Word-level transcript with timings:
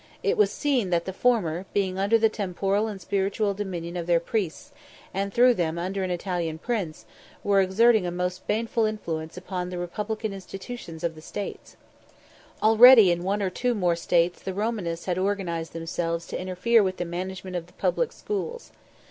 It 0.23 0.35
was 0.35 0.51
seen 0.51 0.89
that 0.89 1.05
the 1.05 1.13
former, 1.13 1.67
being 1.75 1.99
under 1.99 2.17
the 2.17 2.27
temporal 2.27 2.87
and 2.87 2.99
spiritual 2.99 3.53
domination 3.53 3.95
of 3.95 4.07
their 4.07 4.19
priests, 4.19 4.71
and 5.13 5.31
through 5.31 5.53
them 5.53 5.77
under 5.77 6.01
an 6.01 6.09
Italian 6.09 6.57
prince, 6.57 7.05
were 7.43 7.61
exerting 7.61 8.03
a 8.07 8.09
most 8.09 8.47
baneful 8.47 8.85
influence 8.85 9.37
upon 9.37 9.69
the 9.69 9.77
republican 9.77 10.33
institutions 10.33 11.03
of 11.03 11.13
the 11.13 11.21
States. 11.21 11.77
Already 12.63 13.11
in 13.11 13.51
two 13.51 13.71
or 13.73 13.75
more 13.75 13.95
States 13.95 14.41
the 14.41 14.55
Romanists 14.55 15.05
had 15.05 15.19
organised 15.19 15.73
themselves 15.73 16.25
to 16.25 16.41
interfere 16.41 16.81
with 16.81 16.97
the 16.97 17.05
management 17.05 17.55
of 17.55 17.67
the 17.67 17.73
public 17.73 18.11
schools. 18.11 18.71